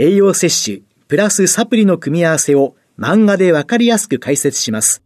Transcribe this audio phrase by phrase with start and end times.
[0.00, 5.02] 栄養摂取、プラスサプリの組み合わせを漫画でわかりやすく解説します。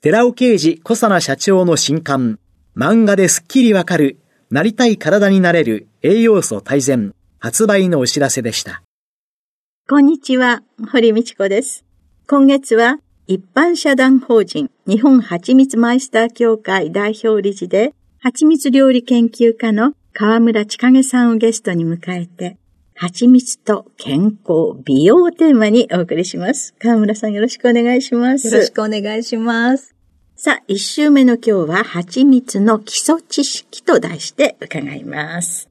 [0.00, 2.40] 寺尾啓治小佐奈社長の新刊、
[2.76, 4.18] 漫画ですっきりわかる、
[4.50, 8.82] なりたい体になれる栄養素大全、発売のお知らせでした。
[9.88, 11.84] こんにちは、堀道子です。
[12.26, 22.56] 今月は一般社団法人日本蜂蜜マイスター協会代表理事で、蜂蜜料理研究家の河村千景さんをゲストに迎えて、
[23.00, 26.74] 蜂蜜と健康、美容をテーマにお送りします。
[26.80, 28.48] 河村さんよろしくお願いします。
[28.48, 29.94] よろしくお願いします。
[30.34, 35.68] さあ、一週目の今日は蜂蜜の基礎知識と題して伺います。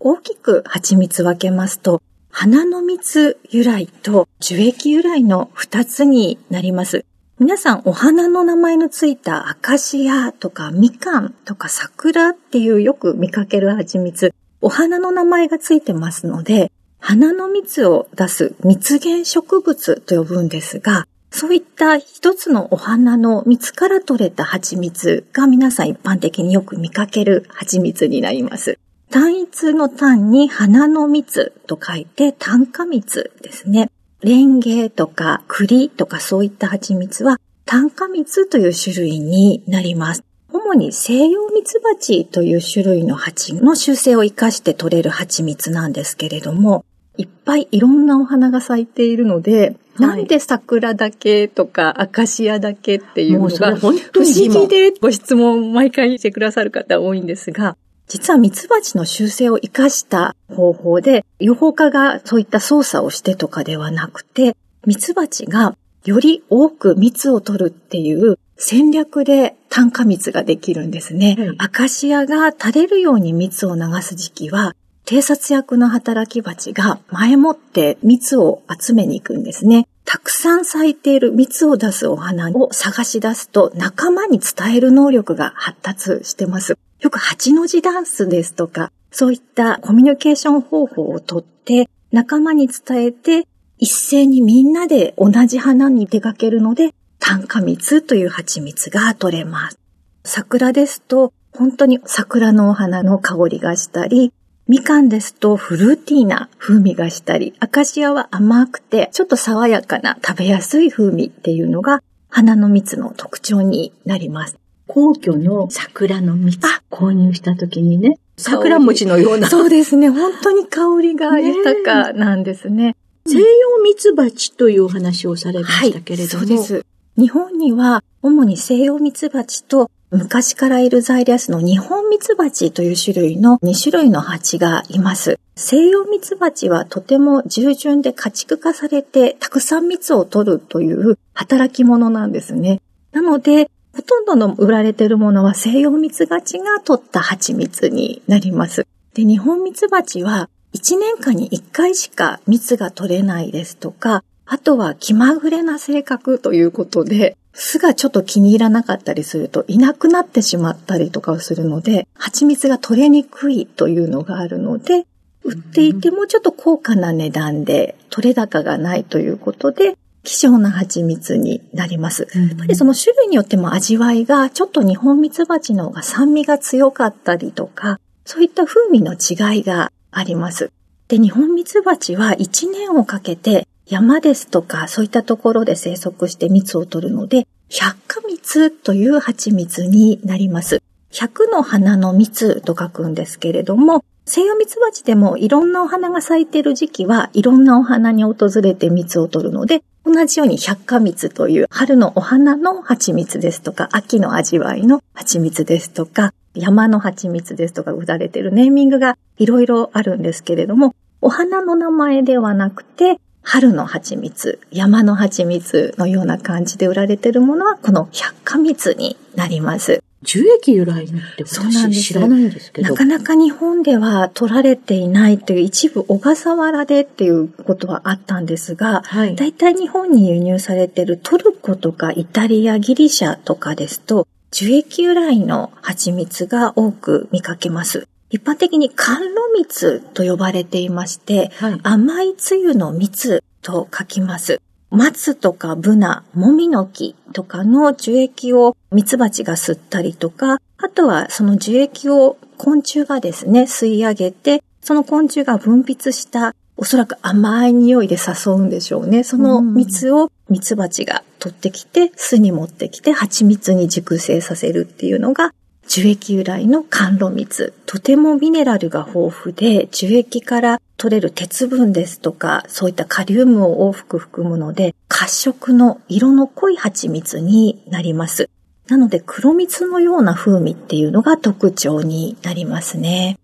[0.00, 7.04] 大きく蜂蜜分けますと、花の蜜由来と樹液由来の二つになります。
[7.38, 28.78] 皆さんお花の名前のついたアカシアとかみかんとか桜っていうよく見かける蜂蜜、お花の名前がついてますので、花の蜜を出す蜜源植物と呼ぶんですが、そういった一つのお花の蜜から取れた蜂蜜が皆さん一般的によく見かける蜂蜜になります。
[29.10, 33.90] 単一の単に花の蜜と書いて単花蜜ですね。
[34.22, 40.24] レンゲとか栗とかそういった蜂蜜は単花蜜という種類になります。
[40.56, 46.84] 主に西洋蜜蜂という種類の蜂の習性を活かして取れる蜂蜜なんですけれども、
[47.18, 57.76] いっぱいいろんなお花が咲いているので、はい、なんで桜だけとかアカシアだけっていうのが不思議でご質問毎回してくださる方多いんですが、
[58.08, 64.56] 実はミツバチの習性を活かした方法で、予報家がそういった操作をしてとかではなくて、
[64.86, 71.36] ミツバチがより多く蜜を取るっていう戦略で炭化蜜ができるんですね。
[71.38, 74.74] うん、アカシアが垂れるように蜜を流す時期は、
[75.04, 79.86] 偵察役の働き蜂が前もって蜜を集めに行くんですね。
[80.04, 86.78] たくさん咲いている蜜を出すお花を探し出すと仲間に伝える能力が発達してます。
[87.00, 93.46] よく八の字ダンスですとか、そういったコミュニケーション方法をとって仲間に伝えて
[93.78, 96.94] 一斉にみんなで同じ花に出かけるので
[97.26, 99.80] 単花蜜という蜂蜜が取れます。
[100.22, 104.32] 桜ですと本当に桜のお花の香りがしたり、
[104.68, 114.56] みかんですとフルーティーな風味がしたり、アカシアは甘くてちょっと爽やかな食べやすい風味っていうのが花の蜜の特徴になります。
[114.86, 116.60] 皇居の桜の蜜
[116.92, 119.48] 購入した時にね、桜餅のような。
[119.50, 120.10] そうですね。
[120.10, 122.94] 本当に香りが豊かなんですね。
[123.26, 123.44] 西洋
[123.82, 126.86] 蜜蜂というお話をされましたけれども、はい、そうです。
[127.18, 135.40] 日本には主に西洋蜜蜂と昔からいるザイリアスの日本ミツバチという種類の2種類の蜂がいます。
[135.54, 142.82] 西洋ミツバチはとても従順で家畜化されてたくさん蜜を取るという働き者なんですね。
[143.12, 148.86] なので、ほとんどの売られているものは西洋ミツバチが取った蜂蜜になります。
[149.14, 165.06] で、日本ミツバチは1年間に1回しか蜜が取れないですとか、あとは気まぐれな性格ということで、巣がちょっと気に入らなかったりするといなくなってしまったりとかをするので、蜂蜜が取れにくいというのがあるので、
[165.42, 172.28] 売っていてもちょっと高価な値段で取れ高がないということで、希少な蜂蜜になります。
[172.34, 180.72] やっぱりその種類によっても味わいがちょっと日本蜜蜂の方が酸味が強かったりとか、そういった風味の違いがあります。
[181.08, 190.82] で、日本蜜蜂は1年をかけて山ですとかそういったところで生息して蜜を取るので、百花蜜という蜂蜜になります。
[191.12, 220.02] 百の花の蜜と書くんですけれども、西洋蜜蜂でもいろんなお花が咲いている時期はいろんなお花に訪れて蜜を取るので、同じように百花蜜という春のお花の蜂蜜ですとか、秋の味わいの蜂蜜ですとか、山の蜂蜜ですとか売られているネーミングがいろいろあるんですけれども、お花の名前ではなくて、春の蜂蜜、山の蜂蜜のような感じで売られているものは、この百花蜜になります。
[220.22, 222.88] 樹液由来のって私知らないんですけど。
[222.88, 238.08] なかなか日本では取られていないという一部小笠原でっていうことはあったんですが、はい、大体日本に輸入されているトルコとかイタリア、ギリシャとかですと、樹液由来の蜂蜜が多く見かけます。
[238.30, 244.60] 一般的に甘露蜜と呼ばれていまして、はい、甘いつゆの蜜と書きます。
[244.90, 259.24] 松とかブナ、モミの木とかの樹液をミツバチが吸ったりとか、あとはその樹液を昆虫がですね、吸い上げて、その昆虫が分泌したおそらく甘い匂いで誘うんでしょうね。
[259.24, 265.52] その蜜をミツバチが取ってきて、巣に持ってきて蜂蜜に熟成させるっていうのが
[265.88, 267.72] 樹液由来の甘露蜜。
[267.86, 278.50] とてもミネラルが豊富で、樹液から取れる鉄分ですとか、そういったカリウムを多く含むので、褐色の色の濃い蜂蜜になります。
[278.88, 283.38] なので黒蜜のような風味っていうのが特徴になりますね。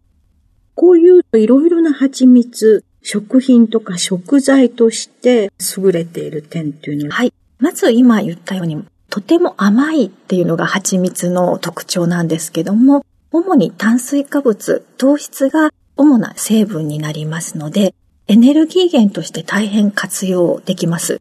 [0.75, 7.17] こういういろいろな蜂蜜、食品とか食材として優れている点っていうのは？
[7.17, 7.33] はい。
[7.59, 17.95] まず今言ったようにとても甘いっていうのが蜂蜜の特徴なんですけども、主に炭水化物、糖質が主な成分になりますので、
[18.27, 21.21] エネルギー源として大変活用できます。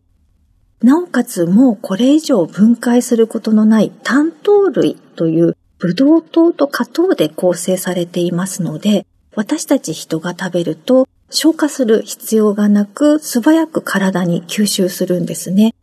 [0.82, 9.06] なおかつもうこれ以上分解することのない単糖類というブドウ糖と果糖で構成されていますので、
[9.36, 15.74] 私たち人が食べると消化する必要がなく素早く体に吸収するんですね。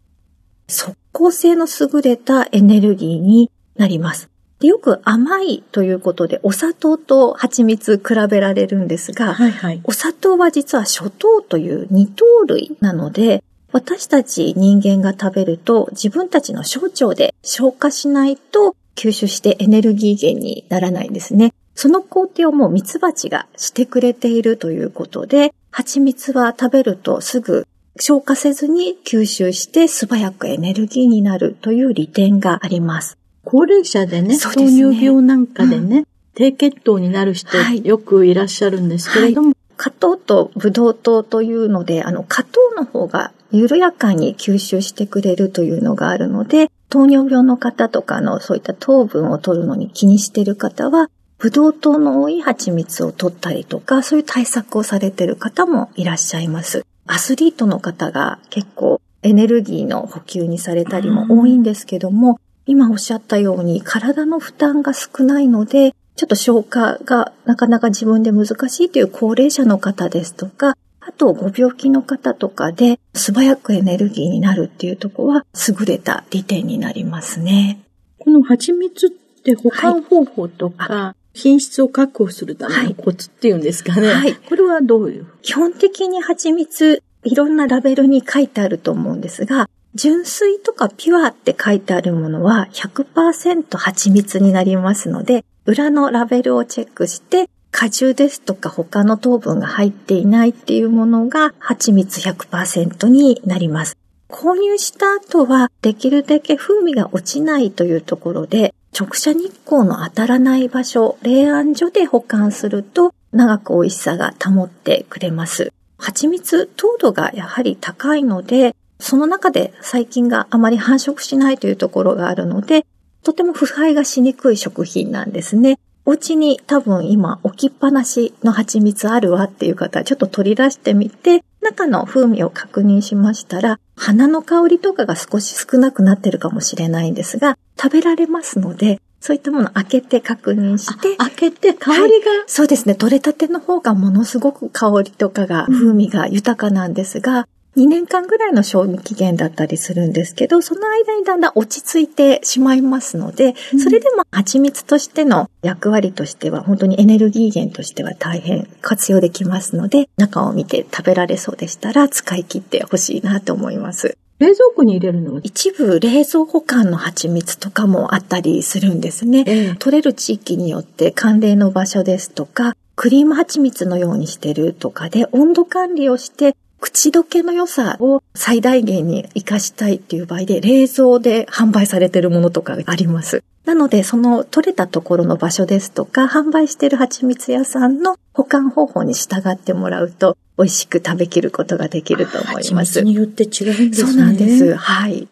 [0.68, 4.28] 速効性の優れたエネルギーになります。
[4.60, 13.42] でよく甘いということで、お砂糖と蜂蜜比べられるんですが、はいはい、お砂糖は実は初糖という二糖類なので、
[13.72, 21.54] 私たち人間が食べると自分たちの小腸で消化しないと吸収してエネルギー源にならないんですね。
[21.74, 27.68] その工程をもうミツバチがしてくれているということで、蜂蜜は食べるとすぐ
[28.00, 33.18] 消化せずに吸収して素早くエネルギーになるという利点があります。
[33.44, 56.84] 高齢者でね、糖尿病なんかでね、うん、低血糖になる人、よくいらっしゃるんですけれども、はい、果糖とブドウ糖というので、あの、果糖の方が緩やかに吸収してくれるというのがあるので、糖尿病の方とかのそういった糖分を取るのに気にしている方は、ブドウ糖の多い蜂蜜を取ったりとか、そういう対策をされている方もいらっしゃいます。
[57.08, 77.80] アスリートの方が結構エネルギーの補給にされたりも多いんですけども、今おっしゃったように体の負担が少ないので、ちょっと消化がなかなか自分で難しいという高齢者の方ですとか、あとご病気の方とかで素早くエネルギーになるっていうところは優れた利点になりますね。
[78.18, 79.10] この蜂蜜っ
[79.42, 84.08] て保管方法とか、はい、品質を確保するためのコツっていうんですかね。
[84.08, 84.34] はい。
[84.34, 85.26] これはどういう？
[85.42, 103.96] 基本的に蜂蜜いろんなラベルに書いてあると思うんですが、純粋とかピュアって書いてあるものは100%蜂蜜になりますので、裏のラベルをチェックして、果汁ですとか他の糖分が入っていないっていうものが蜂蜜100%になります。
[104.28, 115.72] 購入した後はできるだけ風味が落ちないというところで、直射日光の当たらない場所、冷暗所で保管すると長く美味しさが保ってくれます。
[115.98, 122.86] 蜂蜜糖度がやはり高いので、その中で細菌があまり繁殖しないというところがあるので、
[123.22, 125.78] とても腐敗がしにくい食品なんですね。
[126.08, 141.14] お家に多分今置きっぱなしの蜂蜜あるわっていう方はちょっと取り出してみて、中の風味を確認しましたら、花の香りとかが少し少なくなってるかもしれないんですが、食べられますので、そういったものを開けて確認して。
[141.18, 142.14] 開けて香りが、はい、
[142.46, 142.94] そうですね。
[142.94, 147.46] 取れたての方がものすごく香りとかが、風味が豊かなんですが、
[147.78, 164.18] 2年間ぐらいの賞味期限だったりするんですけど、その間にだんだん落ち着いてしまいますので、それでも蜂蜜としての役割としては、本当にエネルギー源としては大変活用できますので、中を見て食べられそうでしたら使い切ってほしいなと思います。
[164.40, 165.34] 冷蔵庫に入れるの？
[165.34, 169.44] は一部冷蔵保管の蜂蜜とかもあったりするんですね。
[169.46, 183.42] え取れる地域によって寒冷の場所ですとか、クリーム蜂蜜のようにしてるとかで温度管理をして口どけの良さを最大限に活かしたいっていう場合で冷蔵で販売されてるものとかがあります。
[183.64, 193.00] なので、その取れたところの場所ですとか、販売している蜂蜜屋さんの保管方法に従ってもらうと、美味しく食べきることができると思います。
[193.00, 194.12] 蜂蜜によって違うんですね。
[194.12, 194.74] そうなんです。
[194.74, 195.28] はい。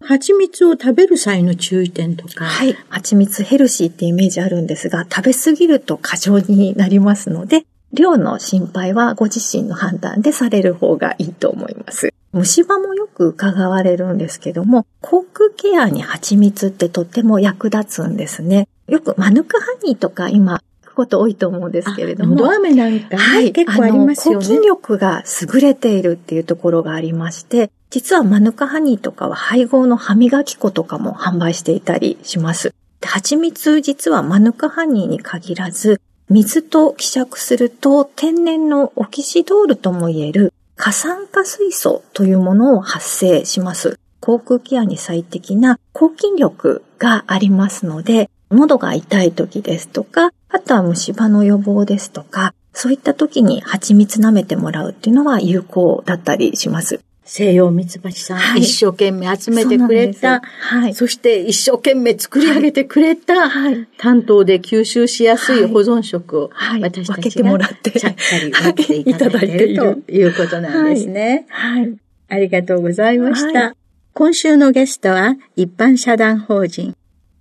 [0.00, 2.46] 蜂蜜を食べる際の注意点とか。
[2.46, 2.74] はい。
[2.88, 7.66] 蜂蜜ヘルシーってイメージあるんですが、食べ過ぎると過剰になりますので、
[7.96, 12.14] 量の心配はご自身の判断でされる方がいいと思います。
[12.32, 18.68] 虫歯もよく伺われるんですけども、口腔ケアに蜂蜜ってとっても役立つんですね。
[18.86, 20.60] よくマヌカハニーとか今
[20.96, 22.34] こと多いと思うんですけれども。
[22.34, 24.44] 喉飴なんか、ね、はい、結構ありますよね。
[24.44, 25.22] 抗菌力が
[25.54, 32.74] 優れているっていうところがありまして、実はマヌカハニーとかは配合の歯磨き粉とかも販売していたりします。
[33.00, 44.00] で蜂蜜実はマヌカハニーに限らず、水と希釈すると天然のオキシドールともいえる過酸化水素というものを発生します。
[44.20, 57.00] 口腔ケアに最適な抗菌力がありますので、喉が痛い時ですとか、あとは虫歯の予防ですとか、そういった時に蜂蜜舐めてもらうっていうのは有効だったりします。
[57.26, 71.46] 西洋ミツバチさん、はい、一生懸命集めてくれた、はい、そして一生懸命作り上げてくれた、はい、担当で吸収しやすい保存食を、私たちが分けてちゃっかり分けていただいているということなんですね。
[71.48, 71.96] はい。
[72.28, 73.74] ありがとうございました。
[74.14, 76.96] 今週のゲストは一般社団法人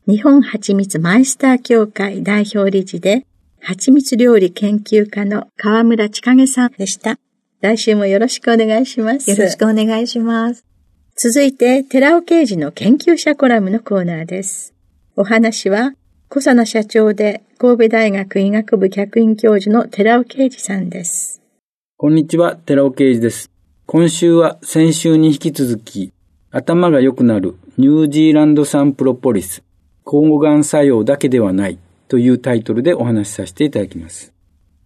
[0.08, 3.26] 日本蜂蜜マイスター協会代表理事で、
[3.60, 7.18] 蜂蜜料理研究家の河村千景さんでした。
[7.66, 9.28] 来週もよろしくお願いします。
[9.28, 10.64] よろしくお願いします。
[11.16, 14.76] 続いて、寺尾刑事の研究者コラムのコーナーです。
[15.16, 15.94] お話は、
[16.30, 21.42] 小佐野社長で神戸大学医学部客員教授の寺尾啓二さんです。
[21.98, 23.50] こんにちは、寺尾啓二です。
[23.88, 26.14] 今週は先週に引き続き、
[26.52, 29.64] 頭が良くなるニュージーランド産プロポリス
[30.06, 31.80] 交互がん作用だけではない
[32.10, 34.34] というタイトルでお話しさせていただきます。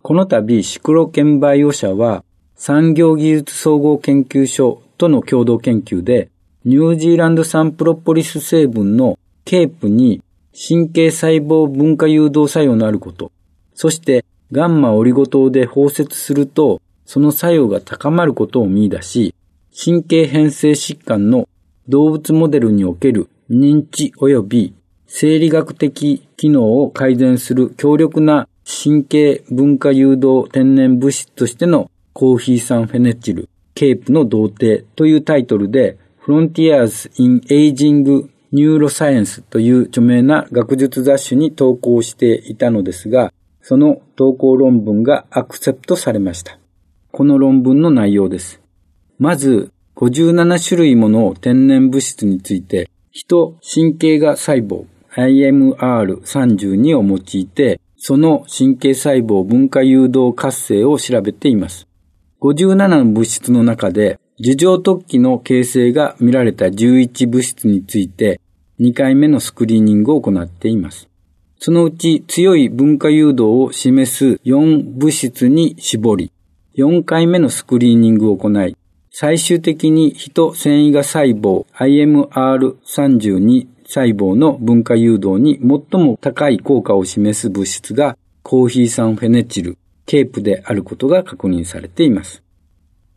[0.01, 2.23] この度、シクロケンバイオ社は
[2.61, 6.29] 産業技術総合研究所との共同研究で、
[6.65, 13.31] ニュージーランド産プロポリス成分のケープに神経細胞分化誘導作用のあること、
[13.73, 19.33] そしてガンマオリゴ糖で包摂すると、その作用が高まることを見出し、
[19.73, 21.47] 神経変性疾患の
[21.87, 24.73] 動物モデルにおける認知及び
[25.07, 46.57] 生理学的機能を改善する強力な神経分化誘導天然物質としてのコーヒー酸フェネチル、ケープの童貞というタイトルで Frontiers in Aging Neuroscience という著名な学術雑誌に投稿していたのですが、その投稿論文がアクセプトされました。
[47.11, 48.61] この論文の内容です。
[49.17, 54.85] まず、57種類もの天然物質について、人神経が細胞、
[55.15, 61.88] IMR32 を用いて、その神経細胞分化誘導活性を調べています。
[62.41, 68.39] 57の物質の中で、樹状突起の形成が見られた11物質について、
[68.79, 71.09] 2回目のスクリーニングを行っています。
[71.57, 76.31] そのうち強い分化誘導を示す4物質に絞り、
[76.77, 78.77] 4回目のスクリーニングを行い、
[79.11, 89.77] 最終的に人繊維が細胞 IMR32 細胞の分化誘導に最も高い効果を示す物質がコーヒー酸フェネチル、
[90.09, 92.41] ケープであることが確認されています。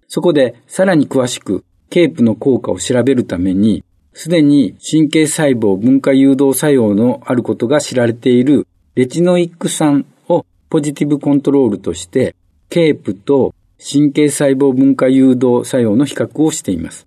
[0.09, 3.83] そこでさらに詳しくケープの効果を調べるために、
[4.13, 12.37] すでに神経細胞分化誘導作用のあることが知られている retinoic 酸を positive control として、
[12.69, 17.07] ケープと神経細胞分化誘導作用の比較をしています。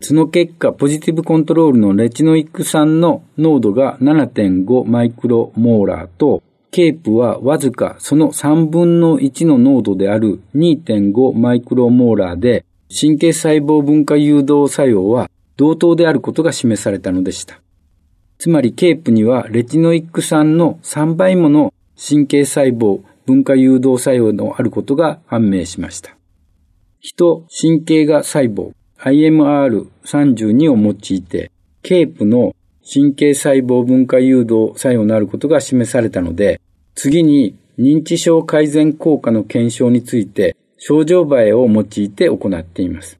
[0.00, 6.42] その結果、 positive control の retinoic 酸の濃度が7.5 micromolar と、
[6.72, 17.60] ケープはわずかその3分の1の濃度である2.5マイクロモーラーで、神経細胞分化誘導作用は同等であることが示されたのでした。
[18.38, 26.16] つまりケープにはレチノイック酸の3倍もの神経細胞分化誘導作用のあることが判明しました。
[27.00, 31.50] 人神経が細胞 IMR32 を用いて、
[31.82, 36.60] ケープの神経細胞分化誘導作用のあることが示されたので、
[36.94, 43.18] 次に認知症改善効果の検証について症状映えを用いて行っています。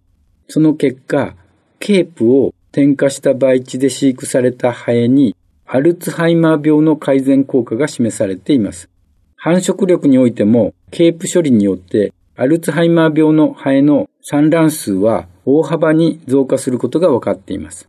[0.48, 1.34] その結果、
[1.78, 8.90] ケープを添加した培地で飼育されたハエにアルツハイマー病の改善効果が示されています。
[9.36, 17.88] 繁殖力においても、ケープ処理によって、アルツハイマー病のハエの産卵数は大幅に増加することが分かっています。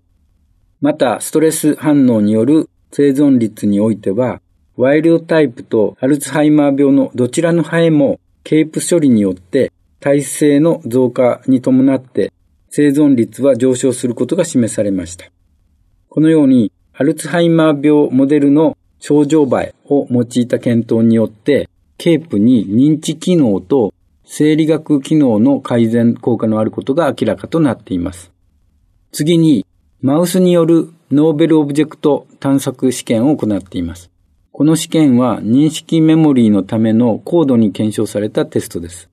[0.84, 4.42] また、ストレス反応による生存率においては、
[4.76, 9.72] wild type とアルツハイマー病のどちらのハエもケープ処理によって
[10.02, 12.34] 耐性の増加に伴って
[12.70, 15.32] 生存率は上昇することが示されました。
[16.10, 23.94] このようにアルツハイマー病モデルの症状映えを用いた検討によってケープに認知機能と
[24.26, 28.34] 生理学機能の改善効果のあることが明らかとなっています。
[29.14, 29.66] 次に、
[30.06, 34.12] マウスによる novel object 探索試験を行っています。
[34.52, 39.10] この試験は認識メモリーのための高度に検証されたテストです。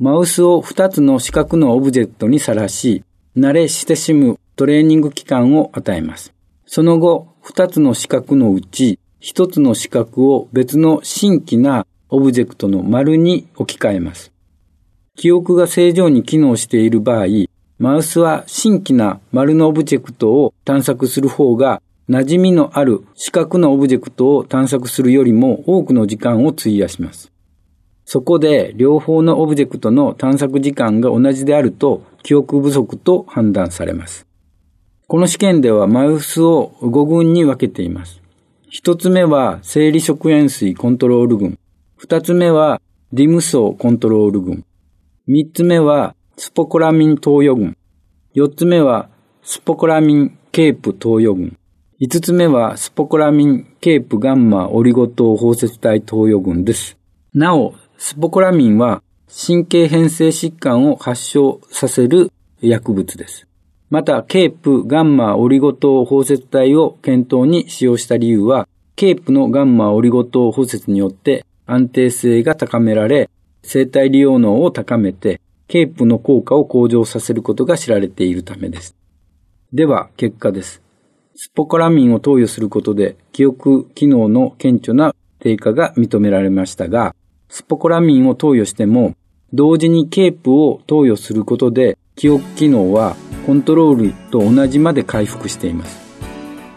[0.00, 3.04] マウスを2つの四角のオブジェクトにさらし、
[3.36, 6.34] 慣れ親しむトレーニング期間を与えます。
[6.66, 14.32] その後、2つの四角のうち、1つの四角を別の新規なオブジェクトの丸に置き換えます。
[15.14, 17.26] 記憶が正常に機能している場合、
[17.78, 27.30] マウスは新規な丸のオブジェクトを探索する方が馴染みのある四角のオブジェクトを探索するよりも多くの時間を費やします。
[28.06, 34.26] そこで両方のオブジェクトの探索時間が同じであると記憶不足と判断されます。
[35.06, 38.22] この試験ではマウスを5群に分けています。
[38.70, 41.58] 一つ目は生理食塩水コントロール群。
[41.96, 42.80] 二つ目は
[43.12, 44.64] ディムソーコントロール群。
[45.26, 47.78] 三つ目はスポコラミン投与群。
[48.34, 49.08] 四つ目は
[49.42, 51.56] スポコラミンケープ投与群。
[51.98, 56.98] 五つ目はスポコラミンケープガンマオリゴ糖包摂体投与群です。
[57.32, 63.46] なお、スポコラミンは神経変性疾患を発症させる薬物です。
[63.88, 73.30] また、ケープガンマオリゴ糖包摂体を検討に使用した理由は、ケープのガンマオリゴ糖包摂によって安定性が高められ、
[73.62, 78.94] 生体利用能を高めて、ケープの効果を向上させることが知られているためです。
[79.72, 80.82] では、結果です。
[81.34, 87.14] スコポラミンを投与することで、記憶機能の顕著な低下が認められましたが、
[87.48, 89.14] スコポラミンを投与しても、
[89.52, 96.06] 同時にケープを投与することで、記憶機能はコントロールと同じまで回復しています。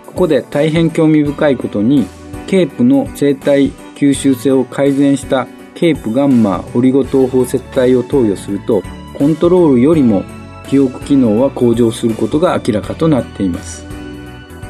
[0.05, 2.05] ここで大変興味深いことに、
[2.47, 5.47] ケープの生体吸収性を改善した
[5.79, 8.83] ケープガンマオリゴ糖包摂体を投与すると
[9.17, 10.25] コントロールよりも
[10.67, 13.85] 記憶機能は向上することが明らかとなっています。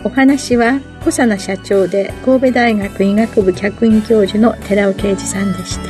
[0.04, 5.90] お話は小佐奈社長で神戸大学医学部客員教授の寺尾啓二さんでした。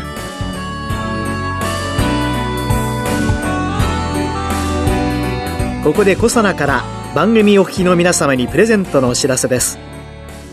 [5.84, 9.78] ここで小佐奈から番組お聞きの皆様にプレゼントのお知らせです。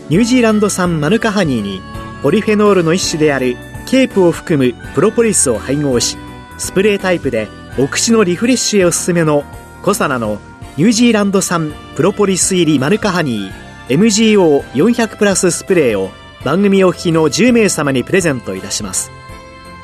[0.09, 1.81] ニュージーランド産マヌカハニーに
[2.21, 3.55] ポリフェノールの一種である
[3.87, 6.17] ケープを含むプロポリスを配合し
[6.57, 7.47] スプレータイプで
[7.79, 9.43] お口のリフレッシュへおすすめの
[9.81, 10.39] コサナの
[10.75, 13.53] ニュージーランド産プロポリス入りマヌカハニー
[13.87, 16.09] MGO400 プラススプレーを
[16.43, 19.09] 番組お聞きの10名様にプレゼントいたします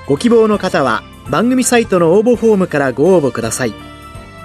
[0.05, 3.73] ご希望の方は番組サイトの応募フォームからご応募ください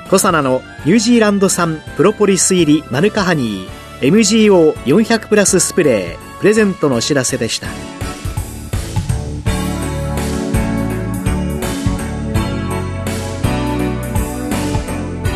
[0.08, 7.97] コサナのニュージーランド産プロポリス入りマヌカハニー MGO400 プラススプレープレゼントのお知らせでした。